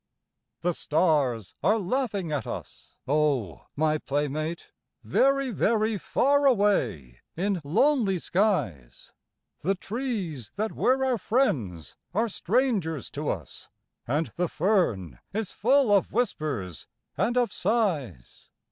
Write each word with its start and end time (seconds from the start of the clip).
The 0.61 0.73
stars 0.73 1.53
are 1.61 1.77
laughing 1.77 2.31
at 2.31 2.47
us, 2.47 2.95
O, 3.07 3.67
my 3.75 3.99
playmate, 3.99 4.71
Very, 5.03 5.51
very 5.51 5.99
far 5.99 6.47
away 6.47 7.19
in 7.37 7.61
lonely 7.63 8.17
skies. 8.17 9.11
The 9.59 9.75
trees 9.75 10.53
that 10.55 10.71
were 10.71 11.05
our 11.05 11.19
friends 11.19 11.95
are 12.15 12.29
strangers 12.29 13.11
to 13.11 13.29
us. 13.29 13.69
And 14.07 14.31
the 14.37 14.47
fern 14.49 15.19
is 15.33 15.51
full 15.51 15.93
of 15.95 16.11
whispers 16.11 16.87
and 17.15 17.37
of 17.37 17.53
sighs. 17.53 18.49